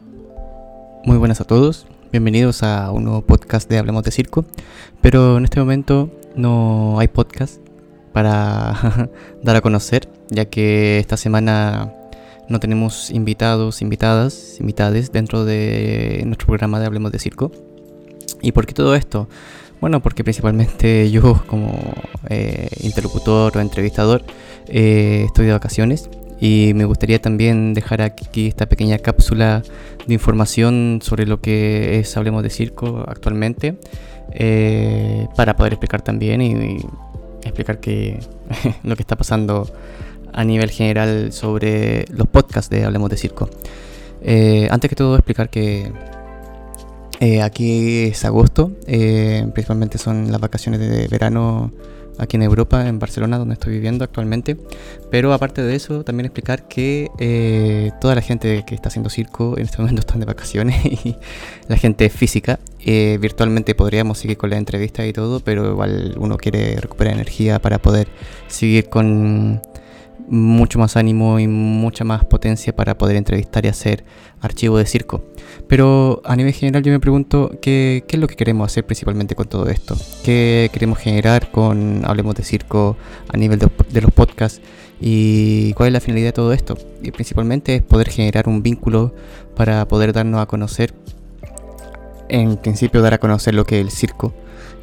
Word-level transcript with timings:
Muy 0.00 1.16
buenas 1.18 1.40
a 1.40 1.44
todos, 1.44 1.86
bienvenidos 2.12 2.62
a 2.62 2.92
un 2.92 3.04
nuevo 3.04 3.22
podcast 3.22 3.68
de 3.68 3.78
Hablemos 3.78 4.04
de 4.04 4.12
Circo, 4.12 4.44
pero 5.00 5.38
en 5.38 5.44
este 5.44 5.58
momento 5.58 6.10
no 6.36 7.00
hay 7.00 7.08
podcast 7.08 7.60
para 8.12 9.10
dar 9.42 9.56
a 9.56 9.60
conocer, 9.60 10.08
ya 10.30 10.44
que 10.44 10.98
esta 10.98 11.16
semana 11.16 11.92
no 12.48 12.60
tenemos 12.60 13.10
invitados, 13.10 13.82
invitadas, 13.82 14.60
invitades 14.60 15.10
dentro 15.10 15.44
de 15.44 16.22
nuestro 16.26 16.46
programa 16.46 16.78
de 16.78 16.86
Hablemos 16.86 17.10
de 17.10 17.18
Circo. 17.18 17.50
¿Y 18.40 18.52
por 18.52 18.66
qué 18.66 18.74
todo 18.74 18.94
esto? 18.94 19.28
Bueno, 19.80 20.00
porque 20.00 20.22
principalmente 20.22 21.10
yo 21.10 21.42
como 21.46 21.72
eh, 22.28 22.68
interlocutor 22.82 23.56
o 23.56 23.60
entrevistador 23.60 24.22
eh, 24.68 25.24
estoy 25.26 25.46
de 25.46 25.52
vacaciones 25.52 26.08
y 26.40 26.72
me 26.74 26.84
gustaría 26.84 27.20
también 27.20 27.74
dejar 27.74 28.00
aquí 28.02 28.46
esta 28.46 28.66
pequeña 28.66 28.98
cápsula 28.98 29.62
de 30.06 30.14
información 30.14 31.00
sobre 31.02 31.26
lo 31.26 31.40
que 31.40 31.98
es 31.98 32.16
Hablemos 32.16 32.42
de 32.42 32.50
Circo 32.50 33.04
actualmente 33.08 33.76
eh, 34.32 35.26
para 35.36 35.56
poder 35.56 35.72
explicar 35.72 36.02
también 36.02 36.40
y, 36.40 36.78
explicar 37.42 37.80
que 37.80 38.20
lo 38.82 38.94
que 38.94 39.02
está 39.02 39.16
pasando 39.16 39.68
a 40.32 40.44
nivel 40.44 40.70
general 40.70 41.32
sobre 41.32 42.04
los 42.10 42.28
podcasts 42.28 42.70
de 42.70 42.84
Hablemos 42.84 43.10
de 43.10 43.16
Circo. 43.16 43.48
Eh, 44.22 44.68
antes 44.70 44.88
que 44.88 44.96
todo 44.96 45.14
explicar 45.16 45.48
que 45.48 45.90
eh, 47.20 47.42
aquí 47.42 48.04
es 48.04 48.24
agosto, 48.24 48.72
principalmente 48.86 49.98
son 49.98 50.30
las 50.30 50.40
vacaciones 50.40 50.80
de 50.80 51.08
verano 51.08 51.72
aquí 52.18 52.36
en 52.36 52.42
Europa, 52.42 52.86
en 52.86 52.98
Barcelona, 52.98 53.38
donde 53.38 53.54
estoy 53.54 53.72
viviendo 53.74 54.04
actualmente. 54.04 54.56
Pero 55.10 55.32
aparte 55.32 55.62
de 55.62 55.74
eso, 55.74 56.04
también 56.04 56.26
explicar 56.26 56.68
que 56.68 57.08
eh, 57.18 57.92
toda 58.00 58.14
la 58.14 58.20
gente 58.20 58.64
que 58.66 58.74
está 58.74 58.88
haciendo 58.88 59.10
circo 59.10 59.56
en 59.56 59.64
este 59.64 59.78
momento 59.82 60.00
están 60.00 60.20
de 60.20 60.26
vacaciones 60.26 60.84
y 61.04 61.16
la 61.68 61.76
gente 61.76 62.08
física. 62.10 62.58
Eh, 62.84 63.18
virtualmente 63.20 63.74
podríamos 63.74 64.18
seguir 64.18 64.36
con 64.36 64.50
la 64.50 64.56
entrevista 64.56 65.06
y 65.06 65.12
todo, 65.12 65.40
pero 65.40 65.72
igual 65.72 66.14
uno 66.18 66.36
quiere 66.36 66.76
recuperar 66.80 67.14
energía 67.14 67.58
para 67.58 67.78
poder 67.78 68.08
seguir 68.46 68.88
con 68.88 69.60
mucho 70.30 70.78
más 70.78 70.96
ánimo 70.96 71.38
y 71.38 71.46
mucha 71.46 72.04
más 72.04 72.24
potencia 72.24 72.74
para 72.74 72.98
poder 72.98 73.16
entrevistar 73.16 73.64
y 73.64 73.68
hacer 73.68 74.04
archivo 74.40 74.78
de 74.78 74.86
circo. 74.86 75.24
Pero 75.66 76.22
a 76.24 76.36
nivel 76.36 76.52
general 76.52 76.82
yo 76.82 76.92
me 76.92 77.00
pregunto 77.00 77.50
qué, 77.60 78.04
es 78.08 78.18
lo 78.18 78.26
que 78.26 78.36
queremos 78.36 78.70
hacer 78.70 78.84
principalmente 78.84 79.34
con 79.34 79.48
todo 79.48 79.68
esto. 79.68 79.96
¿Qué 80.24 80.70
queremos 80.72 80.98
generar 80.98 81.50
con 81.50 82.02
Hablemos 82.04 82.34
de 82.34 82.42
Circo 82.42 82.96
a 83.28 83.36
nivel 83.36 83.58
de, 83.58 84.00
los 84.00 84.12
podcasts? 84.12 84.60
¿Y 85.00 85.72
cuál 85.74 85.88
es 85.88 85.92
la 85.92 86.00
finalidad 86.00 86.28
de 86.28 86.32
todo 86.32 86.52
esto? 86.52 86.76
Y 87.02 87.10
principalmente 87.10 87.76
es 87.76 87.82
poder 87.82 88.08
generar 88.10 88.48
un 88.48 88.62
vínculo 88.62 89.14
para 89.56 89.86
poder 89.88 90.12
darnos 90.12 90.40
a 90.40 90.46
conocer, 90.46 90.94
en 92.28 92.56
principio 92.56 93.02
dar 93.02 93.14
a 93.14 93.18
conocer 93.18 93.54
lo 93.54 93.64
que 93.64 93.80
es 93.80 93.84
el 93.86 93.90
circo. 93.90 94.34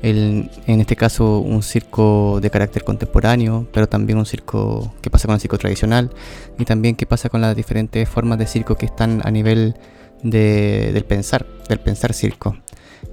en 0.02 0.50
este 0.68 0.96
caso 0.96 1.40
un 1.40 1.64
circo 1.64 2.40
de 2.42 2.50
carácter 2.50 2.84
contemporáneo, 2.84 3.68
pero 3.74 3.88
también 3.88 4.18
un 4.20 4.26
circo 4.26 4.94
que 5.02 5.10
pasa 5.10 5.28
con 5.28 5.36
el 5.36 5.42
circo 5.42 5.58
tradicional 5.58 6.12
y 6.60 6.66
también 6.66 6.96
qué 6.96 7.06
pasa 7.06 7.30
con 7.30 7.42
las 7.42 7.56
diferentes 7.56 8.08
formas 8.08 8.38
de 8.38 8.46
circo 8.46 8.76
que 8.76 8.86
están 8.86 9.22
a 9.24 9.32
nivel 9.32 9.76
del 10.22 11.06
pensar, 11.06 11.46
del 11.70 11.80
pensar 11.80 12.14
circo. 12.14 12.58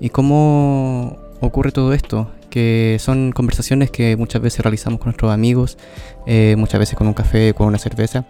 ¿Y 0.01 0.11
cómo 0.11 1.19
ocurre 1.41 1.73
todo 1.73 1.93
esto? 1.93 2.31
Que 2.51 2.97
son 3.01 3.33
conversaciones 3.33 3.91
que 3.91 4.17
muchas 4.17 4.43
veces 4.43 4.61
realizamos 4.61 5.01
con 5.01 5.09
nuestros 5.09 5.33
amigos, 5.33 5.79
eh, 6.27 6.55
muchas 6.59 6.79
veces 6.79 6.97
con 6.97 7.07
un 7.07 7.15
café, 7.15 7.55
con 7.55 7.67
una 7.67 7.79
cerveza, 7.79 8.27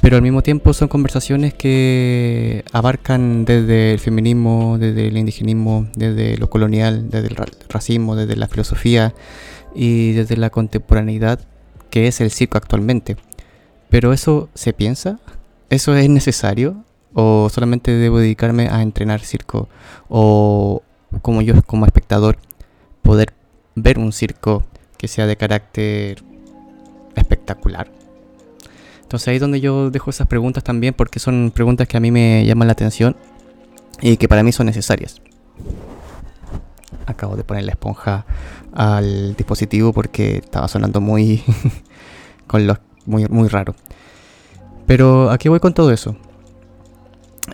pero 0.00 0.16
al 0.16 0.22
mismo 0.22 0.42
tiempo 0.42 0.72
son 0.72 0.88
conversaciones 0.88 1.54
que 1.54 2.64
abarcan 2.72 3.44
desde 3.44 3.92
el 3.92 3.98
feminismo, 3.98 4.76
desde 4.78 5.08
el 5.08 5.16
indigenismo, 5.16 5.88
desde 5.96 6.36
lo 6.36 6.50
colonial, 6.50 7.10
desde 7.10 7.28
el 7.28 7.36
racismo, 7.68 8.14
desde 8.14 8.36
la 8.36 8.48
filosofía 8.48 9.14
y 9.74 10.12
desde 10.12 10.36
la 10.36 10.50
contemporaneidad 10.50 11.40
que 11.90 12.06
es 12.06 12.20
el 12.20 12.30
circo 12.30 12.58
actualmente. 12.58 13.16
Pero 13.88 14.12
eso 14.12 14.48
se 14.54 14.72
piensa, 14.72 15.18
eso 15.70 15.96
es 15.96 16.08
necesario, 16.10 16.84
o 17.18 17.48
solamente 17.50 17.92
debo 17.92 18.18
dedicarme 18.18 18.68
a 18.68 18.82
entrenar 18.82 19.20
circo 19.20 19.70
o 20.08 20.82
como 21.22 21.40
yo 21.40 21.62
como 21.62 21.86
espectador 21.86 22.36
poder 23.00 23.32
ver 23.74 23.98
un 23.98 24.12
circo 24.12 24.64
que 24.98 25.08
sea 25.08 25.26
de 25.26 25.36
carácter 25.36 26.22
espectacular. 27.14 27.90
Entonces 29.06 29.28
ahí 29.28 29.36
es 29.36 29.40
donde 29.40 29.60
yo 29.60 29.88
dejo 29.92 30.10
esas 30.10 30.26
preguntas 30.26 30.64
también 30.64 30.92
porque 30.92 31.20
son 31.20 31.52
preguntas 31.54 31.86
que 31.86 31.96
a 31.96 32.00
mí 32.00 32.10
me 32.10 32.44
llaman 32.44 32.66
la 32.66 32.72
atención 32.72 33.14
y 34.00 34.16
que 34.16 34.26
para 34.26 34.42
mí 34.42 34.50
son 34.50 34.66
necesarias. 34.66 35.22
Acabo 37.06 37.36
de 37.36 37.44
poner 37.44 37.62
la 37.62 37.70
esponja 37.70 38.26
al 38.72 39.36
dispositivo 39.36 39.92
porque 39.92 40.38
estaba 40.38 40.66
sonando 40.66 41.00
muy 41.00 41.40
con 42.48 42.66
los 42.66 42.78
muy 43.04 43.26
muy 43.28 43.46
raro. 43.46 43.76
Pero 44.86 45.30
aquí 45.30 45.48
voy 45.48 45.60
con 45.60 45.72
todo 45.72 45.92
eso. 45.92 46.16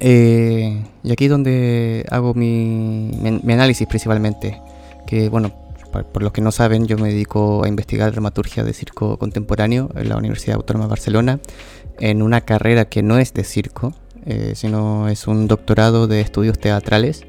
Eh, 0.00 0.82
y 1.02 1.12
aquí 1.12 1.26
es 1.26 1.30
donde 1.30 2.06
hago 2.10 2.32
mi, 2.32 3.10
análisis 3.52 3.86
principalmente. 3.86 4.58
Que 5.06 5.28
bueno, 5.28 5.52
por, 5.92 6.22
los 6.22 6.32
que 6.32 6.40
no 6.40 6.50
saben, 6.50 6.86
yo 6.86 6.98
me 6.98 7.08
dedico 7.08 7.64
a 7.64 7.68
investigar 7.68 8.10
dramaturgia 8.12 8.64
de 8.64 8.72
circo 8.72 9.18
contemporáneo 9.18 9.90
en 9.94 10.08
la 10.08 10.16
Universidad 10.16 10.56
Autónoma 10.56 10.86
de 10.86 10.90
Barcelona, 10.90 11.40
en 12.00 12.22
una 12.22 12.40
carrera 12.40 12.86
que 12.86 13.02
no 13.02 13.18
es 13.18 13.34
de 13.34 13.44
circo, 13.44 13.94
eh, 14.26 14.54
sino 14.56 15.08
es 15.08 15.26
un 15.26 15.46
doctorado 15.46 16.06
de 16.06 16.20
estudios 16.20 16.58
teatrales. 16.58 17.24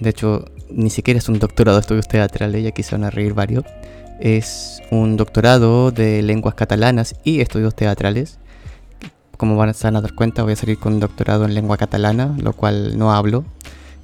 De 0.00 0.10
hecho, 0.10 0.44
ni 0.70 0.90
siquiera 0.90 1.18
es 1.18 1.28
un 1.28 1.38
doctorado 1.38 1.76
de 1.76 1.82
estudios 1.82 2.08
teatrales, 2.08 2.62
y 2.62 2.66
aquí 2.66 2.82
se 2.82 2.94
van 2.94 3.04
a 3.04 3.10
reír 3.10 3.34
varios. 3.34 3.64
Es 4.20 4.80
un 4.90 5.16
doctorado 5.16 5.90
de 5.90 6.22
lenguas 6.22 6.54
catalanas 6.54 7.14
y 7.24 7.40
estudios 7.40 7.74
teatrales 7.74 8.38
como 9.38 9.56
van 9.56 9.70
a 9.70 10.00
dar 10.00 10.14
cuenta, 10.14 10.42
voy 10.42 10.52
a 10.52 10.56
salir 10.56 10.78
con 10.78 10.94
un 10.94 11.00
doctorado 11.00 11.44
en 11.44 11.54
lengua 11.54 11.78
catalana, 11.78 12.36
lo 12.42 12.52
cual 12.52 12.98
no 12.98 13.12
hablo. 13.12 13.44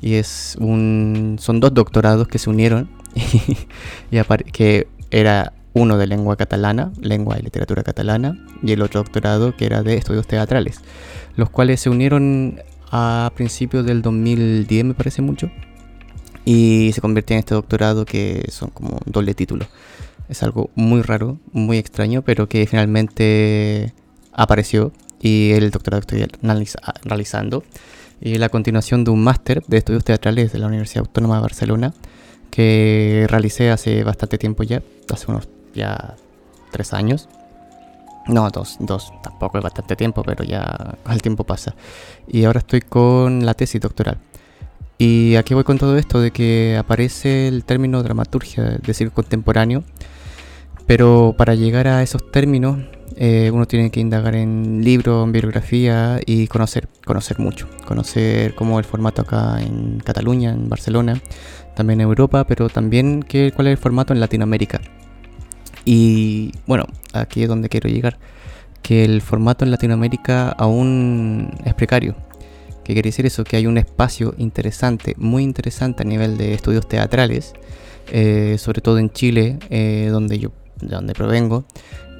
Y 0.00 0.15
es 0.15 0.56
un, 0.60 1.37
son 1.41 1.60
dos 1.60 1.75
doctorados 1.75 2.28
que 2.28 2.38
se 2.38 2.49
unieron, 2.49 2.88
y, 4.10 4.50
que 4.52 4.88
era 5.10 5.52
uno 5.72 5.98
de 5.98 6.06
lengua 6.06 6.36
catalana, 6.36 6.92
lengua 7.00 7.38
y 7.38 7.42
literatura 7.42 7.82
catalana, 7.82 8.38
y 8.62 8.72
el 8.72 8.82
otro 8.82 9.02
doctorado 9.02 9.56
que 9.56 9.66
era 9.66 9.82
de 9.82 9.97
estudios 9.97 10.26
teatrales, 10.26 10.80
los 11.36 11.50
cuales 11.50 11.80
se 11.80 11.91
unieron 11.91 12.60
a 12.91 13.32
principios 13.34 13.84
del 13.84 14.03
2010, 14.03 14.84
me 14.84 14.94
parece 14.94 15.20
mucho, 15.20 15.50
y 16.44 16.91
se 16.94 17.00
convirtió 17.00 17.34
en 17.34 17.41
este 17.41 17.54
doctorado 17.54 18.04
que 18.04 18.44
son 18.50 18.70
como 18.70 18.98
doble 19.06 19.34
título. 19.34 19.66
Es 20.28 20.42
algo 20.42 20.70
muy 20.74 21.03
raro, 21.03 21.38
muy 21.53 21.78
extraño, 21.78 22.22
pero 22.22 22.48
que 22.48 22.66
finalmente 22.66 23.92
apareció 24.32 24.92
y 25.20 25.53
el 25.53 25.70
doctorado 25.70 26.03
que 26.03 26.22
estoy 26.22 26.41
realizando. 27.03 27.64
Y 28.20 28.36
la 28.36 28.48
continuación 28.48 29.04
de 29.04 29.10
un 29.10 29.22
máster 29.22 29.62
de 29.66 29.78
estudios 29.78 30.04
teatrales 30.04 30.53
de 30.53 30.58
la 30.58 30.66
Universidad 30.66 31.00
Autónoma 31.00 31.36
de 31.36 31.42
Barcelona 31.42 31.94
que 32.54 33.26
realicé 33.28 33.72
hace 33.72 34.04
bastante 34.04 34.38
tiempo 34.38 34.62
ya, 34.62 34.81
hace 35.12 35.28
unos 35.28 35.48
ya 35.75 36.15
tres 36.70 36.92
años. 36.92 37.28
No, 38.28 38.48
dos, 38.50 38.76
dos, 38.78 39.12
tampoco 39.25 39.59
es 39.59 39.65
bastante 39.65 39.97
tiempo, 39.97 40.22
pero 40.22 40.44
ya 40.44 40.97
el 41.10 41.20
tiempo 41.20 41.42
pasa. 41.42 41.75
Y 42.28 42.44
ahora 42.44 42.60
estoy 42.60 42.81
con 42.81 43.44
la 43.44 43.54
tesis 43.54 43.81
doctoral. 43.81 44.19
Y 44.98 45.34
aquí 45.34 45.53
voy 45.53 45.65
con 45.65 45.78
todo 45.78 45.98
esto 45.98 46.20
de 46.20 46.31
que 46.31 46.76
aparece 46.78 47.48
el 47.48 47.65
término 47.65 48.04
dramaturgia, 48.04 48.62
de 48.62 48.78
decir, 48.78 49.10
contemporáneo. 49.10 49.82
Pero 50.86 51.34
para 51.36 51.56
llegar 51.56 51.88
a 51.88 52.04
esos 52.04 52.31
términos 52.31 52.78
eh, 53.16 53.50
uno 53.53 53.66
tiene 53.66 53.91
que 53.91 54.00
indagar 54.00 54.34
en 54.34 54.82
libros, 54.84 55.25
en 55.25 55.32
bibliografía 55.32 56.21
y 56.25 56.47
conocer, 56.47 56.88
conocer 57.04 57.41
mucho. 57.41 57.69
Conocer 57.84 58.54
cómo 58.54 58.78
el 58.78 58.84
formato 58.84 59.22
acá 59.22 59.60
en 59.60 59.98
Cataluña, 59.98 60.51
en 60.53 60.68
Barcelona, 60.68 61.21
también 61.74 62.00
Europa, 62.00 62.44
pero 62.44 62.68
también 62.68 63.22
qué, 63.22 63.53
cuál 63.54 63.68
es 63.68 63.72
el 63.72 63.78
formato 63.78 64.12
en 64.12 64.21
Latinoamérica. 64.21 64.80
Y 65.84 66.53
bueno, 66.66 66.86
aquí 67.12 67.42
es 67.42 67.48
donde 67.48 67.68
quiero 67.68 67.88
llegar. 67.88 68.18
Que 68.82 69.04
el 69.04 69.22
formato 69.22 69.65
en 69.65 69.71
Latinoamérica 69.71 70.50
aún 70.50 71.50
es 71.65 71.74
precario. 71.74 72.15
¿Qué 72.84 72.92
quiere 72.92 73.09
decir 73.09 73.24
eso? 73.24 73.44
Que 73.44 73.56
hay 73.56 73.66
un 73.66 73.78
espacio 73.78 74.34
interesante, 74.36 75.15
muy 75.16 75.42
interesante 75.42 76.03
a 76.03 76.06
nivel 76.06 76.36
de 76.36 76.53
estudios 76.53 76.86
teatrales, 76.86 77.54
eh, 78.12 78.56
sobre 78.59 78.82
todo 78.82 78.98
en 78.98 79.10
Chile, 79.10 79.59
eh, 79.70 80.09
donde 80.10 80.38
yo, 80.38 80.53
de 80.80 80.94
donde 80.94 81.15
provengo, 81.15 81.65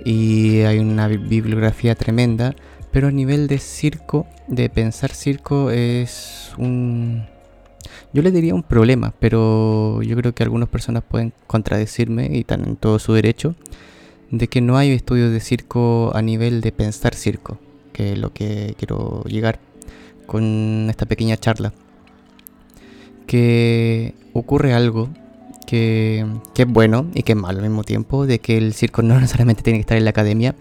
y 0.07 0.61
hay 0.61 0.79
una 0.79 1.07
bibliografía 1.07 1.95
tremenda, 1.95 2.57
pero 2.93 3.09
a 3.09 3.11
nivel 3.11 3.47
de 3.47 3.59
circo, 3.59 4.27
de 4.49 4.71
pensar 4.71 5.11
circo 5.11 5.71
es 5.71 6.53
un... 6.57 7.27
Yo 8.13 8.23
le 8.23 8.31
diría 8.31 8.55
un 8.55 8.63
problema, 8.63 9.15
pero 9.19 10.03
yo 10.03 10.17
creo 10.17 10.35
que 10.35 10.43
algunas 10.43 10.69
personas 10.69 11.03
pueden 11.03 11.33
contradecirme 11.47 12.31
y 12.33 12.41
están 12.41 12.67
en 12.67 12.77
todo 12.77 12.99
su 12.99 13.13
derecho 13.13 13.55
de 14.31 14.49
que 14.49 14.61
no 14.61 14.77
hay 14.77 14.91
estudios 14.91 15.33
de 15.33 15.41
circo 15.41 16.11
a 16.15 16.23
nivel 16.23 16.61
de 16.61 16.73
pensar 16.73 17.15
circo, 17.15 17.59
que 17.93 18.13
es 18.13 18.19
lo 18.19 18.33
que 18.33 18.75
quiero 18.79 19.23
llegar. 19.25 19.59
con 20.27 20.87
esta 20.89 21.05
pequeña 21.07 21.37
charla. 21.37 21.75
Que 23.27 24.15
ocurre 24.33 24.73
algo 24.73 25.11
que, 25.67 26.27
que, 26.55 26.63
es 26.63 26.69
bueno 26.69 27.07
y 27.15 27.23
que 27.23 27.33
es 27.33 27.39
malo 27.39 27.59
al 27.59 27.65
mismo 27.69 27.85
tiempo, 27.85 28.27
de 28.27 28.39
que 28.39 28.57
el 28.57 28.73
circo 28.73 29.03
no 29.03 29.15
necesariamente 29.21 29.63
tiene 29.63 29.79
que 29.79 29.83
estar 29.83 29.99
en 29.99 30.05
la 30.05 30.11
academia, 30.11 30.55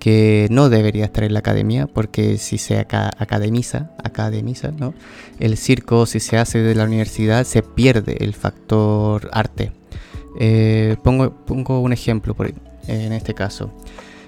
que 0.00 0.48
no 0.50 0.70
debería 0.70 1.04
estar 1.04 1.22
en 1.22 1.34
la 1.34 1.38
academia, 1.38 1.86
porque 1.86 2.38
si 2.38 2.58
se 2.58 2.78
academiza, 2.78 3.90
academiza, 4.02 4.72
¿no? 4.72 4.94
El 5.38 5.56
circo, 5.56 6.06
si 6.06 6.18
se 6.18 6.38
hace 6.38 6.58
de 6.58 6.74
la 6.74 6.84
universidad, 6.84 7.44
se 7.44 7.62
pierde 7.62 8.16
el 8.24 8.34
factor 8.34 9.28
arte. 9.32 9.72
Eh, 10.40 10.96
pongo, 11.04 11.44
pongo 11.44 11.80
un 11.80 11.92
ejemplo 11.92 12.34
por, 12.34 12.52
en 12.88 13.12
este 13.12 13.34
caso. 13.34 13.70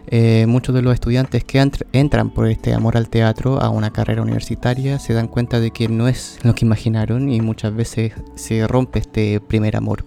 Eh, 0.09 0.47
muchos 0.47 0.75
de 0.75 0.83
los 0.83 0.93
estudiantes 0.93 1.45
que 1.45 1.65
entran 1.93 2.31
por 2.31 2.49
este 2.49 2.75
amor 2.75 2.97
al 2.97 3.09
teatro 3.09 3.63
a 3.63 3.71
una 3.71 3.93
carrera 3.93 4.23
universitaria 4.23 4.99
se 4.99 5.15
dan 5.15 5.29
cuenta 5.29 5.61
de 5.61 5.71
que 5.71 5.89
no 5.89 6.09
es 6.09 6.39
lo 6.43 6.55
que 6.55 6.67
imaginaron 6.67 7.31
y 7.31 7.41
muchas 7.41 7.75
veces 7.75 8.13
se 8.35 8.67
rompe 8.67 8.99
este 8.99 9.41
primer 9.41 9.77
amor. 9.77 10.05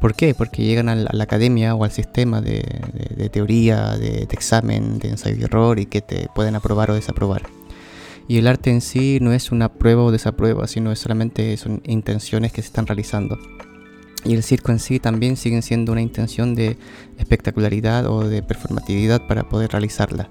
¿Por 0.00 0.14
qué? 0.14 0.34
Porque 0.34 0.64
llegan 0.64 0.88
a 0.88 0.94
la, 0.94 1.22
academia 1.22 1.74
o 1.74 1.84
al 1.84 1.92
sistema 1.92 2.40
de, 2.40 2.62
teoría, 3.30 3.96
de, 3.98 4.22
examen, 4.30 4.98
de 4.98 5.10
ensayo 5.10 5.36
y 5.38 5.44
error 5.44 5.78
y 5.78 5.86
que 5.86 6.00
te 6.00 6.28
pueden 6.34 6.54
aprobar 6.54 6.90
o 6.90 6.94
desaprobar. 6.94 7.42
Y 8.26 8.38
el 8.38 8.46
arte 8.46 8.70
en 8.70 8.80
sí 8.80 9.18
no 9.20 9.32
es 9.32 9.52
una 9.52 9.72
prueba 9.72 10.02
o 10.02 10.10
desaprueba, 10.10 10.66
sino 10.68 10.94
solamente 10.96 11.56
son 11.58 11.82
intenciones 11.84 12.52
que 12.52 12.62
se 12.62 12.68
están 12.68 12.86
realizando. 12.86 13.38
Y 14.24 14.34
el 14.34 14.42
circo 14.42 14.72
en 14.72 14.78
sí 14.78 15.00
también 15.00 15.36
sigue 15.36 15.60
siendo 15.62 15.92
una 15.92 16.00
intención 16.00 16.54
de 16.54 16.78
espectacularidad 17.18 18.06
o 18.06 18.26
de 18.26 18.42
performatividad 18.42 19.26
para 19.26 19.48
poder 19.48 19.72
realizarla. 19.72 20.30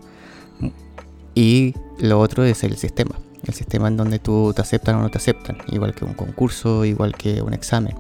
Y 1.36 1.76
lo 2.00 2.20
otro 2.20 2.44
es 2.44 2.64
el 2.64 2.76
sistema. 2.78 3.20
El 3.46 3.54
sistema 3.54 3.88
en 3.88 3.98
donde 3.98 4.20
tú 4.20 4.52
te 4.56 4.62
aceptan 4.62 4.96
o 4.96 5.02
no 5.02 5.10
te 5.10 5.18
aceptan. 5.18 5.58
Igual 5.68 5.94
que 5.94 6.06
un 6.06 6.14
concurso, 6.14 6.86
igual 6.86 7.16
que 7.16 7.42
un 7.42 7.54
examen. 7.54 7.96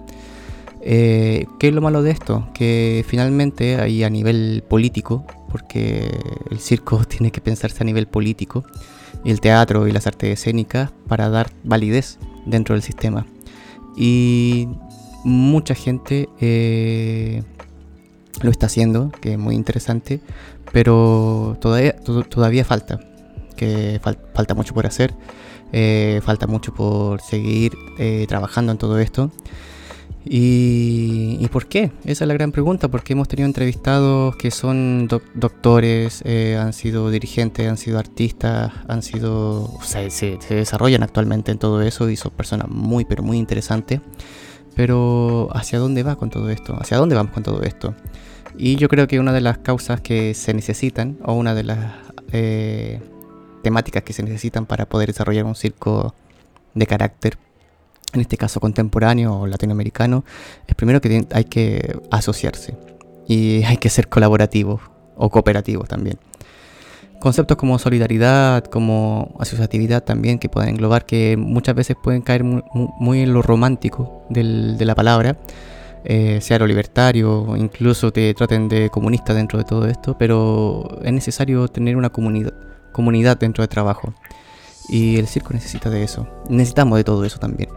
Eh, 0.82 1.46
¿Qué 1.60 1.70
es 1.70 1.74
lo 1.74 1.82
malo 1.82 2.02
de 2.04 2.12
esto? 2.12 2.48
Que 2.54 3.04
finalmente 3.08 3.80
ahí 3.80 4.04
a 4.04 4.10
nivel 4.10 4.64
político, 4.68 5.26
porque 5.50 6.10
el 6.50 6.60
circo 6.60 7.04
tiene 7.08 7.32
que 7.32 7.42
pensarse 7.42 7.84
a 7.84 7.86
nivel 7.86 8.08
político, 8.08 8.64
y 9.24 9.32
el 9.32 9.42
teatro 9.42 9.88
y 9.88 9.92
las 9.92 10.08
artes 10.08 10.40
escénicas 10.40 10.92
para 11.08 11.30
dar 11.30 11.52
validez 11.64 12.20
dentro 12.46 12.76
del 12.76 12.82
sistema. 12.82 13.26
Y 13.98 14.70
mucha 15.26 15.76
gente 15.76 16.30
eh, 16.40 17.44
lo 18.42 18.50
está 18.50 18.68
haciendo, 18.68 19.12
que 19.20 19.34
es 19.34 19.38
muy 19.38 19.56
interesante, 19.56 20.22
pero 20.72 21.58
todavía, 21.60 22.64
falta, 22.64 23.00
que 23.58 24.00
falta 24.34 24.54
mucho 24.54 24.74
por 24.74 24.86
hacer, 24.86 25.14
eh, 25.74 26.22
falta 26.24 26.48
mucho 26.48 26.74
por 26.74 27.20
seguir 27.20 27.74
trabajando 28.28 28.72
en 28.72 28.78
todo 28.78 29.00
esto. 29.00 29.32
¿Y, 30.26 31.48
por 31.48 31.66
qué? 31.66 31.92
Esa 32.04 32.24
es 32.24 32.28
la 32.28 32.34
gran 32.34 32.52
pregunta, 32.52 32.88
porque 32.88 33.14
hemos 33.14 33.28
tenido 33.28 33.48
entrevistados 33.48 34.36
que 34.36 34.52
son 34.52 35.08
doctores, 35.08 36.22
eh, 36.26 36.56
han 36.56 36.74
sido 36.74 37.10
dirigentes, 37.10 37.68
han 37.68 37.78
sido 37.78 37.98
artistas, 37.98 38.72
han 38.88 39.02
sido, 39.02 39.64
o 39.64 39.82
sea, 39.82 40.08
se, 40.10 40.38
desarrollan 40.50 41.02
actualmente 41.02 41.52
en 41.52 41.58
todo 41.58 41.82
eso 41.82 42.10
y 42.10 42.16
son 42.16 42.32
personas 42.32 42.68
muy, 42.70 43.06
pero 43.06 43.24
muy 43.24 43.38
interesantes. 43.38 44.02
Pero 44.76 45.50
¿hacia 45.52 45.80
dónde 45.80 46.04
va 46.04 46.16
con 46.16 46.30
todo 46.30 46.50
esto? 46.50 46.78
¿Hacia 46.80 46.98
dónde 46.98 47.16
vamos 47.16 47.34
con 47.34 47.44
todo 47.44 47.64
esto? 47.64 47.96
Y 48.58 48.76
yo 48.76 48.88
creo 48.88 49.08
que 49.08 49.20
una 49.20 49.34
de 49.34 49.42
las 49.42 49.58
causas 49.58 50.02
que 50.02 50.34
se 50.34 50.54
necesitan, 50.54 51.18
o 51.24 51.34
una 51.34 51.56
de 51.56 51.64
las 51.64 51.96
eh, 52.32 53.02
temáticas 53.64 54.04
que 54.04 54.14
se 54.14 54.22
necesitan 54.22 54.66
para 54.66 54.86
poder 54.86 55.08
desarrollar 55.08 55.46
un 55.46 55.56
circo 55.56 56.14
de 56.76 56.86
carácter 56.86 57.38
en 58.14 58.22
este 58.22 58.38
caso 58.38 58.60
contemporáneo 58.60 59.42
o 59.42 59.48
latinoamericano, 59.48 60.24
es 60.68 60.76
primero 60.76 61.02
que 61.02 61.26
hay 61.32 61.44
que 61.46 61.98
asociarse 62.12 62.78
y 63.28 63.64
hay 63.68 63.78
que 63.78 63.90
ser 63.90 64.08
colaborativos 64.08 64.82
o 65.16 65.30
cooperativos 65.30 65.88
también. 65.88 66.18
Conceptos 67.20 67.58
como 67.58 67.78
solidaridad, 67.80 68.64
como 68.64 69.36
asociatividad 69.40 70.04
también, 70.06 70.40
que 70.40 70.48
pueden 70.48 70.70
englobar, 70.70 71.06
que 71.06 71.36
muchas 71.36 71.76
veces 71.76 71.98
pueden 72.02 72.22
caer 72.22 72.46
muy, 72.46 73.22
en 73.22 73.34
lo 73.34 73.42
romántico 73.42 74.26
de 74.30 74.86
la 74.86 74.96
palabra, 74.96 75.38
eh, 76.06 76.40
sea 76.42 76.60
lo 76.60 76.66
libertario, 76.66 77.58
incluso 77.58 78.14
te 78.14 78.34
traten 78.34 78.70
de 78.70 78.90
comunista 78.90 79.34
dentro 79.34 79.60
de 79.60 79.66
todo 79.66 79.86
esto, 79.88 80.18
pero 80.18 80.88
es 81.04 81.12
necesario 81.12 81.68
tener 81.68 81.98
una 81.98 82.10
comunidad, 82.10 82.54
comunidad 82.94 83.38
dentro 83.38 83.64
de 83.64 83.68
trabajo. 83.68 84.14
Y 84.88 85.18
el 85.18 85.28
circo 85.28 85.54
necesita 85.54 85.90
de 85.90 86.04
eso. 86.04 86.28
Necesitamos 86.50 86.98
de 86.98 87.04
todo 87.04 87.26
eso 87.26 87.38
también. 87.38 87.70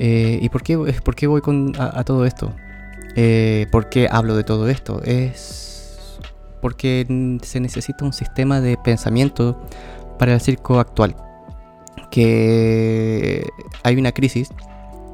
Eh, 0.00 0.38
¿Y 0.40 0.48
por 0.48 0.62
qué, 0.62 0.78
por 1.02 1.16
qué 1.16 1.26
voy 1.26 1.40
con, 1.40 1.72
a, 1.78 2.04
todo 2.04 2.24
esto? 2.24 2.54
Eh, 3.16 3.66
¿Por 3.72 3.88
qué 3.88 4.08
hablo 4.10 4.36
de 4.36 4.44
todo 4.44 4.68
esto? 4.68 5.02
Es 5.02 6.18
porque 6.62 7.38
se 7.42 7.60
necesita 7.60 8.04
un 8.04 8.12
sistema 8.12 8.60
de 8.60 8.76
pensamiento 8.76 9.60
para 10.18 10.34
el 10.34 10.40
circo 10.40 10.78
actual. 10.78 11.16
Que 12.12 13.46
hay 13.82 13.96
una 13.96 14.12
crisis 14.12 14.50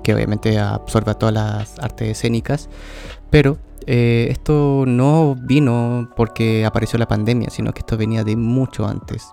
que 0.02 0.14
obviamente 0.14 0.58
absorbe 0.58 1.14
todas 1.14 1.34
las 1.34 1.78
artes 1.78 2.08
escénicas, 2.08 2.68
pero 3.30 3.56
eh, 3.86 4.28
esto 4.30 4.84
no 4.86 5.34
vino 5.34 6.10
porque 6.14 6.66
apareció 6.66 6.98
la 6.98 7.08
pandemia, 7.08 7.48
sino 7.50 7.72
que 7.72 7.80
esto 7.80 7.96
venía 7.96 8.22
de 8.22 8.36
mucho 8.36 8.86
antes. 8.86 9.26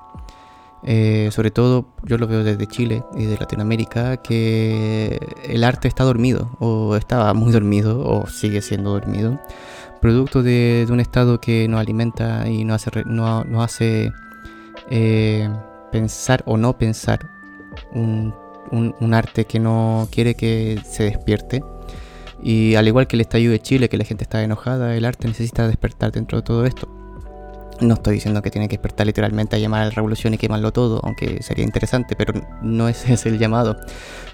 Eh, 0.83 1.29
sobre 1.31 1.51
todo 1.51 1.93
yo 2.03 2.17
lo 2.17 2.27
veo 2.27 2.43
desde 2.43 2.65
Chile 2.65 3.03
y 3.15 3.25
de 3.25 3.37
Latinoamérica, 3.37 4.17
que 4.17 5.19
el 5.43 5.63
arte 5.63 5.87
está 5.87 6.03
dormido, 6.03 6.57
o 6.59 6.95
estaba 6.95 7.33
muy 7.33 7.51
dormido, 7.51 8.03
o 8.03 8.27
sigue 8.27 8.61
siendo 8.61 8.91
dormido, 8.91 9.39
producto 10.01 10.41
de, 10.41 10.87
un 10.89 10.99
Estado 10.99 11.39
que 11.39 11.67
nos 11.67 11.79
alimenta 11.79 12.47
y 12.49 12.63
nos 12.65 12.87
hace, 12.87 13.03
no, 13.05 13.45
hace 13.61 14.11
eh, 14.89 15.49
pensar 15.91 16.43
o 16.45 16.57
no 16.57 16.77
pensar 16.77 17.29
un, 17.91 18.33
un, 18.71 19.13
arte 19.13 19.45
que 19.45 19.59
no 19.59 20.07
quiere 20.11 20.35
que 20.35 20.79
se 20.83 21.03
despierte. 21.03 21.63
Y 22.43 22.73
al 22.73 22.87
igual 22.87 23.05
que 23.05 23.15
el 23.15 23.21
estallido 23.21 23.51
de 23.51 23.59
Chile, 23.59 23.87
que 23.87 23.97
la 23.97 24.03
gente 24.03 24.23
está 24.23 24.41
enojada, 24.41 24.95
el 24.95 25.05
arte 25.05 25.27
necesita 25.27 25.67
despertar 25.67 26.11
dentro 26.11 26.39
de 26.39 26.43
todo 26.43 26.65
esto. 26.65 26.89
No 27.81 27.95
estoy 27.95 28.15
diciendo 28.15 28.41
que 28.41 28.51
tiene 28.51 28.67
que 28.67 28.77
despertar 28.77 29.07
literalmente 29.07 29.55
a 29.55 29.59
llamar 29.59 29.81
a 29.81 29.85
la 29.85 29.91
revolución 29.91 30.35
y 30.35 30.37
quemarlo 30.37 30.71
todo, 30.71 31.01
aunque 31.03 31.41
sería 31.41 31.65
interesante, 31.65 32.15
pero 32.15 32.33
no 32.61 32.87
ese 32.87 33.13
es 33.13 33.25
el 33.25 33.39
llamado, 33.39 33.77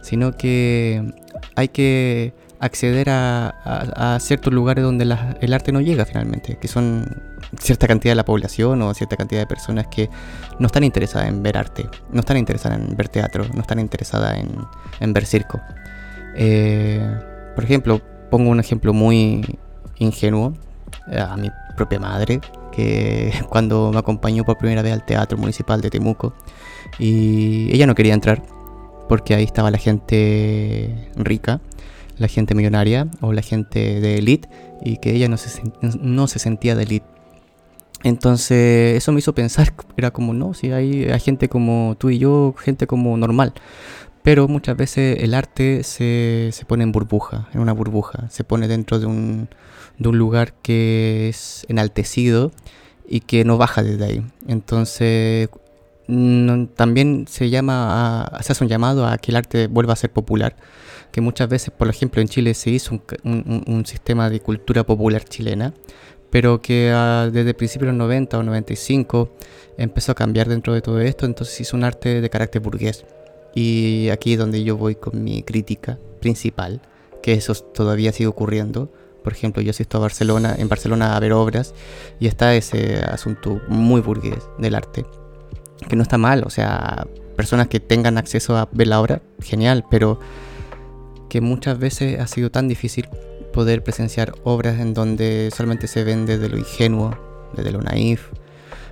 sino 0.01 0.33
que 0.33 1.13
hay 1.55 1.69
que 1.69 2.33
acceder 2.59 3.07
a, 3.09 4.18
ciertos 4.19 4.51
lugares 4.54 4.83
donde 4.83 5.04
el 5.42 5.54
arte 5.54 5.71
no 5.71 5.80
llega 5.80 6.06
finalmente, 6.06 6.57
que 6.59 6.68
son 6.68 7.06
cierta 7.59 7.87
cantidad 7.87 8.11
de 8.11 8.16
la 8.16 8.25
población 8.25 8.81
o 8.81 8.94
cierta 8.94 9.16
cantidad 9.16 9.42
de 9.42 9.47
personas 9.47 9.87
que 9.87 10.09
no 10.59 10.68
están 10.68 10.83
interesadas 10.83 11.30
en 11.30 11.42
ver 11.44 11.57
arte, 11.57 11.87
no 12.11 12.19
están 12.19 12.37
interesadas 12.37 12.80
en 12.80 12.97
ver 12.97 13.09
teatro, 13.09 13.45
no 13.54 13.61
están 13.61 13.80
interesadas 13.80 14.37
en, 14.99 15.13
ver 15.13 15.25
circo. 15.25 15.61
Eh, 16.35 17.01
por 17.56 17.63
ejemplo, 17.63 18.01
pongo 18.30 18.49
un 18.49 18.59
ejemplo 18.59 18.94
muy 18.94 19.57
ingenuo 19.99 20.54
a 21.16 21.37
mi 21.37 21.49
propia 21.75 21.99
madre, 21.99 22.42
que 22.78 23.34
cuando 23.50 23.92
me 23.92 23.98
acompañó 23.98 24.46
por 24.46 24.57
primera 24.57 24.84
vez 24.84 24.94
al 24.94 25.04
Teatro 25.04 25.38
Municipal 25.38 25.81
de 25.81 25.90
Temuco 25.90 26.34
y 27.00 27.74
ella 27.74 27.88
no 27.88 27.96
quería 27.96 28.14
entrar 28.14 28.44
porque 29.10 29.34
ahí 29.34 29.44
estaba 29.44 29.72
la 29.72 29.80
gente 29.80 31.10
rica, 31.16 31.60
la 32.18 32.28
gente 32.28 32.54
millonaria 32.54 33.07
o 33.22 33.34
la 33.34 33.42
gente 33.42 34.00
de 34.00 34.18
elite 34.18 34.48
y 34.84 34.98
que 34.98 35.12
ella 35.12 35.28
no 35.28 35.38
se, 35.38 36.40
sentía 36.40 36.76
de 36.76 36.84
elite. 36.84 37.06
Entonces 38.04 38.98
eso 38.98 39.12
me 39.12 39.19
hizo 39.19 39.34
pensar, 39.34 39.74
era 39.96 40.12
como, 40.12 40.34
no, 40.34 40.54
si 40.54 40.72
hay, 40.72 41.06
hay 41.06 41.19
gente 41.19 41.50
como 41.50 41.96
tú 41.98 42.12
y 42.12 42.19
yo, 42.19 42.54
gente 42.60 42.86
como 42.86 43.18
normal. 43.18 43.54
Pero 44.28 44.50
muchas 44.50 44.76
veces 44.76 45.24
el 45.24 45.34
arte 45.34 45.84
se, 45.84 46.50
se 46.52 46.66
pone 46.66 46.84
en 46.84 46.92
burbuja, 46.92 47.48
en 47.54 47.62
una 47.62 47.72
burbuja, 47.72 48.30
se 48.30 48.44
pone 48.44 48.68
dentro 48.68 49.00
de 49.00 49.06
un, 49.06 49.48
de 50.00 50.10
un 50.10 50.18
lugar 50.18 50.52
que 50.62 51.30
es 51.30 51.66
enaltecido 51.69 52.52
y 53.07 53.22
que 53.22 53.46
no 53.46 53.57
baja 53.57 53.84
desde 53.84 54.04
ahí. 54.04 54.26
Entonces, 54.46 55.48
también 56.76 57.26
se 57.30 57.50
llama 57.50 58.26
a, 58.26 58.44
se 58.44 58.52
hace 58.52 58.66
un 58.66 58.69
llamado 58.69 59.07
a 59.07 59.18
que 59.18 59.31
el 59.31 59.38
arte 59.38 59.68
vuelva 59.68 59.94
a 59.94 59.96
ser 59.96 60.12
popular, 60.12 60.57
que 61.14 61.22
muchas 61.22 61.48
veces, 61.48 61.69
por 61.72 61.88
ejemplo, 61.88 62.22
en 62.22 62.28
Chile 62.28 62.54
se 62.54 62.69
hizo 62.69 63.02
un, 63.24 63.64
un, 63.66 63.86
sistema 63.86 64.30
de 64.30 64.42
cultura 64.42 64.84
popular 64.84 65.24
chilena, 65.24 65.74
pero 66.31 66.62
que 66.62 66.92
ah, 66.94 67.30
desde 67.31 67.54
principios 67.54 67.94
de 67.94 67.94
los 67.94 68.00
90 68.00 68.40
o 68.40 68.44
95 68.44 69.31
empezó 69.78 70.12
a 70.12 70.16
cambiar 70.16 70.50
dentro 70.50 70.74
de 70.74 70.81
todo 70.81 71.00
esto, 71.00 71.26
entonces 71.26 71.62
hizo 71.62 71.78
un 71.78 71.86
arte 71.86 72.19
de 72.19 72.30
carácter 72.30 72.62
burgués. 72.62 73.06
Y 73.57 74.09
aquí 74.11 74.33
es 74.33 74.37
donde 74.37 74.64
yo 74.64 74.78
voy 74.78 74.94
con 74.94 75.23
mi 75.23 75.42
crítica 75.42 75.97
principal, 76.19 76.80
que 77.23 77.33
eso 77.33 77.56
todavía 77.56 78.11
sigue 78.11 78.28
ocurriendo, 78.28 78.94
por 79.23 79.33
ejemplo, 79.33 79.64
yo 79.64 79.71
asisto 79.71 79.97
a 79.97 80.02
Barcelona, 80.02 80.54
en 80.59 80.69
Barcelona 80.69 81.16
a 81.16 81.19
ver 81.19 81.33
obras 81.33 81.73
y 82.19 82.28
está 82.28 82.54
ese 82.54 82.99
asunto 82.99 83.59
muy 83.68 83.99
burgués 83.99 84.47
del 84.59 84.76
arte, 84.76 85.07
que 85.90 85.95
no 85.95 86.04
está 86.04 86.19
mal, 86.19 86.44
o 86.45 86.52
sea, 86.52 87.07
personas 87.35 87.68
que 87.68 87.80
tengan 87.80 88.19
acceso 88.19 88.56
a 88.56 88.69
ver 88.71 88.90
la 88.90 89.02
obra, 89.02 89.23
genial, 89.42 89.85
pero 89.90 90.19
que 91.28 91.42
muchas 91.42 91.80
veces 91.80 92.19
ha 92.19 92.28
sido 92.28 92.52
tan 92.52 92.68
difícil 92.68 93.09
poder 93.54 93.83
presenciar 93.83 94.35
obras 94.44 94.80
en 94.80 94.94
donde 94.94 95.49
solamente 95.52 95.87
se 95.87 96.04
ven 96.04 96.28
desde 96.28 96.47
lo 96.47 96.59
ingenuo, 96.59 97.18
desde 97.56 97.71
lo 97.71 97.81
naif 97.81 98.28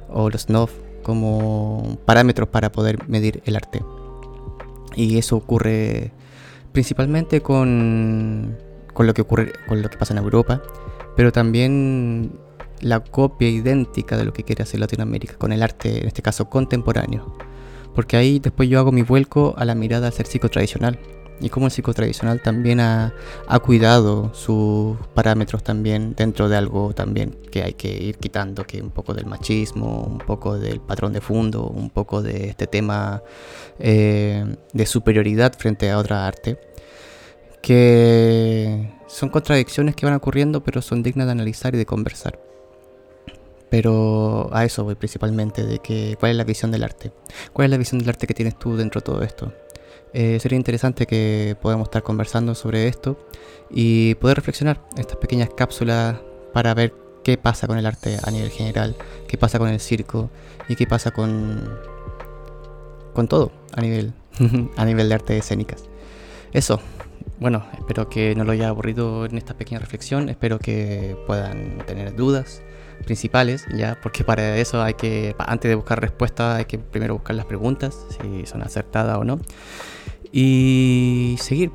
o 0.10 0.32
los 0.32 0.42
snuff 0.42 0.72
como 1.04 2.00
parámetros 2.06 2.50
para 2.50 2.72
poder 2.72 3.08
medir 3.08 3.44
el 3.46 3.58
arte. 3.58 3.84
Y 4.96 5.18
eso 5.18 5.36
ocurre 5.36 6.12
principalmente 6.72 7.42
con, 7.42 8.58
con 8.94 9.08
lo 9.08 9.14
que 9.14 9.22
ocurre 9.22 9.54
con 9.68 9.82
lo 9.82 9.90
que 9.90 9.98
pasa 9.98 10.14
en 10.14 10.20
Europa, 10.20 10.62
pero 11.16 11.32
también 11.32 12.32
la 12.82 13.00
copia 13.00 13.50
idéntica 13.50 14.18
de 14.18 14.26
lo 14.26 14.34
que 14.34 14.44
quiere 14.44 14.64
hacer 14.64 14.80
Latinoamérica 14.80 15.36
con 15.38 15.52
el 15.52 15.64
arte, 15.64 16.02
en 16.02 16.08
este 16.08 16.22
caso 16.22 16.50
contemporáneo. 16.50 17.38
Porque 17.94 18.18
ahí 18.18 18.40
después 18.40 18.68
yo 18.68 18.80
hago 18.80 18.92
mi 18.92 19.02
vuelco 19.02 19.54
a 19.58 19.66
la 19.66 19.76
mirada 19.76 20.08
al 20.08 20.14
ser 20.14 20.28
tradicional 20.28 21.00
y 21.42 21.50
como 21.50 21.66
el 21.66 21.72
psicotradicional 21.72 22.42
también 22.42 22.80
ha, 22.80 23.14
cuidado 23.64 24.34
sus 24.34 24.98
parámetros 25.14 25.64
también 25.64 26.14
dentro 26.16 26.50
de 26.50 26.56
algo 26.56 26.94
también 26.94 27.32
que 27.52 27.64
hay 27.64 27.74
que 27.74 27.90
ir 27.90 28.18
quitando, 28.18 28.66
que 28.66 28.82
un 28.82 28.92
poco 28.92 29.14
del 29.14 29.26
machismo, 29.26 30.04
un 30.04 30.20
poco 30.20 30.58
del 30.58 30.80
patrón 30.80 31.14
de 31.14 31.22
fondo, 31.22 31.68
un 31.68 31.90
poco 31.90 32.22
de 32.22 32.50
este 32.50 32.68
tema 32.68 33.22
eh, 33.80 34.56
de 34.74 34.86
superioridad 34.86 35.54
frente 35.58 35.90
a 35.90 35.98
otra 35.98 36.28
arte, 36.28 36.60
que 37.62 38.92
son 39.08 39.30
contradicciones 39.30 39.96
que 39.96 40.06
van 40.06 40.16
ocurriendo 40.16 40.64
pero 40.64 40.82
son 40.82 41.04
dignas 41.04 41.28
de 41.28 41.32
analizar 41.34 41.74
y 41.76 41.78
de 41.78 41.86
conversar. 41.86 42.40
Pero 43.70 44.50
a 44.54 44.64
eso 44.64 44.84
voy 44.84 44.96
principalmente, 44.96 45.66
de 45.66 45.80
que 45.80 46.16
cuál 46.20 46.32
es 46.32 46.38
la 46.38 46.44
visión 46.44 46.72
del 46.72 46.84
arte. 46.84 47.12
¿Cuál 47.52 47.66
es 47.66 47.72
la 47.72 47.78
visión 47.78 48.00
del 48.00 48.10
arte 48.10 48.28
que 48.28 48.34
tienes 48.34 48.58
tú 48.58 48.78
dentro 48.78 49.02
de 49.02 49.06
todo 49.06 49.22
esto? 49.24 49.52
Eh, 50.18 50.40
sería 50.40 50.56
interesante 50.56 51.08
que 51.08 51.58
podamos 51.62 51.88
estar 51.90 52.02
conversando 52.02 52.56
sobre 52.56 52.88
esto 52.88 53.20
y 53.70 54.16
poder 54.16 54.38
reflexionar 54.38 54.80
estas 54.98 55.18
pequeñas 55.18 55.50
cápsulas 55.58 56.16
para 56.54 56.74
ver 56.74 56.94
qué 57.22 57.38
pasa 57.38 57.68
con 57.68 57.78
el 57.78 57.86
arte 57.86 58.18
a 58.24 58.32
nivel 58.32 58.50
general, 58.50 58.96
qué 59.28 59.38
pasa 59.38 59.60
con 59.60 59.68
el 59.68 59.82
circo 59.82 60.30
y 60.70 60.78
qué 60.78 60.88
pasa 60.88 61.12
con, 61.12 61.70
con 63.14 63.28
todo 63.28 63.52
a 63.74 63.82
nivel, 63.82 64.14
a 64.78 64.86
nivel 64.86 65.10
de 65.10 65.16
artes 65.16 65.38
escénicas. 65.38 65.84
Eso, 66.54 66.80
bueno, 67.42 67.66
espero 67.78 68.08
que 68.08 68.36
no 68.36 68.46
lo 68.46 68.54
haya 68.54 68.70
aburrido 68.70 69.26
en 69.26 69.38
esta 69.38 69.56
pequeña 69.58 69.80
reflexión, 69.80 70.30
espero 70.30 70.60
que 70.60 71.18
puedan 71.28 71.80
tener 71.80 72.16
dudas 72.16 72.62
principales, 73.04 73.66
ya, 73.76 74.00
porque 74.02 74.24
para 74.24 74.58
eso 74.58 74.82
hay 74.82 74.94
que, 74.94 75.36
antes 75.40 75.70
de 75.70 75.76
buscar 75.76 76.00
respuestas, 76.00 76.58
hay 76.58 76.66
que 76.66 76.80
primero 76.80 77.16
buscar 77.16 77.36
las 77.36 77.46
preguntas, 77.46 78.06
si 78.10 78.46
son 78.46 78.62
acertadas 78.62 79.18
o 79.18 79.24
no 79.24 79.40
y 80.38 81.38
seguir. 81.40 81.72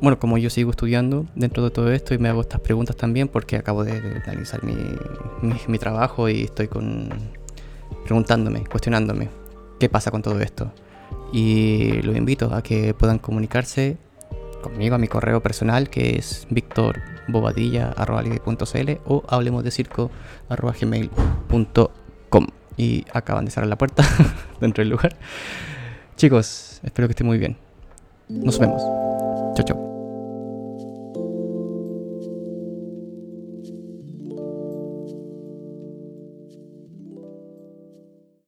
Bueno, 0.00 0.18
como 0.20 0.38
yo 0.38 0.48
sigo 0.48 0.70
estudiando 0.70 1.26
dentro 1.34 1.64
de 1.64 1.70
todo 1.70 1.90
esto 1.90 2.14
y 2.14 2.18
me 2.18 2.28
hago 2.28 2.42
estas 2.42 2.60
preguntas 2.60 2.94
también 2.96 3.26
porque 3.26 3.56
acabo 3.56 3.82
de, 3.82 4.22
analizar 4.24 4.62
mi, 4.62 4.76
mi, 5.66 5.78
trabajo 5.78 6.28
y 6.28 6.42
estoy 6.42 6.68
con 6.68 7.08
preguntándome, 8.04 8.64
cuestionándome 8.66 9.28
qué 9.80 9.88
pasa 9.88 10.12
con 10.12 10.22
todo 10.22 10.40
esto. 10.40 10.70
Y 11.32 12.00
los 12.02 12.16
invito 12.16 12.54
a 12.54 12.62
que 12.62 12.94
puedan 12.94 13.18
comunicarse 13.18 13.96
conmigo 14.62 14.94
a 14.94 14.98
mi 14.98 15.08
correo 15.08 15.42
personal 15.42 15.90
que 15.90 16.16
es 16.16 16.46
victorbobadilla.cl 17.26 19.00
o 19.06 19.24
hablemos 19.28 19.64
de 19.64 19.70
circo.gmail.com 19.70 22.46
y 22.76 23.04
acaban 23.12 23.44
de 23.44 23.50
cerrar 23.50 23.68
la 23.68 23.76
puerta 23.76 24.02
dentro 24.60 24.82
del 24.82 24.90
lugar. 24.90 25.16
Chicos, 26.16 26.80
espero 26.82 27.08
que 27.08 27.12
estén 27.12 27.26
muy 27.26 27.38
bien. 27.38 27.56
Nos 28.28 28.58
vemos. 28.58 28.82
Chao, 29.54 29.64
chao. 29.64 29.85